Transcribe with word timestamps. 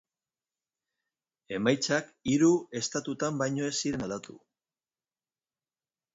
Emaitzak 1.57 2.09
hiru 2.31 2.49
estatutan 2.81 3.39
baino 3.43 3.69
ez 3.75 3.77
ziren 3.83 4.09
aldatu. 4.09 4.39